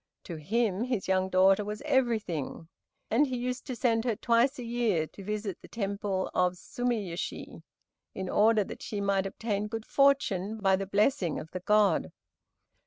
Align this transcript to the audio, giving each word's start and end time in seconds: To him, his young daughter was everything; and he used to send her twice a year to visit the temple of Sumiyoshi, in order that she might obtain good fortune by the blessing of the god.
To 0.23 0.37
him, 0.37 0.85
his 0.85 1.07
young 1.07 1.29
daughter 1.29 1.63
was 1.63 1.83
everything; 1.85 2.69
and 3.11 3.27
he 3.27 3.37
used 3.37 3.67
to 3.67 3.75
send 3.75 4.03
her 4.03 4.15
twice 4.15 4.57
a 4.57 4.63
year 4.63 5.05
to 5.05 5.23
visit 5.23 5.61
the 5.61 5.67
temple 5.67 6.31
of 6.33 6.53
Sumiyoshi, 6.55 7.61
in 8.15 8.27
order 8.27 8.63
that 8.63 8.81
she 8.81 8.99
might 8.99 9.27
obtain 9.27 9.67
good 9.67 9.85
fortune 9.85 10.57
by 10.57 10.75
the 10.75 10.87
blessing 10.87 11.37
of 11.39 11.51
the 11.51 11.59
god. 11.59 12.11